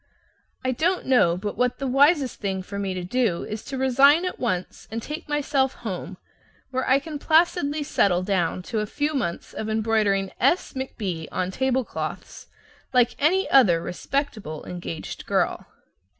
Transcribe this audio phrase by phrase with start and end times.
[0.65, 4.25] I don't know but what the wisest thing for me to do is to resign
[4.25, 6.17] at once and take myself home,
[6.71, 11.51] where I can placidly settle down to a few months of embroidering "S McB" on
[11.51, 12.47] table cloths,
[12.93, 15.67] like any other respectable engaged girl.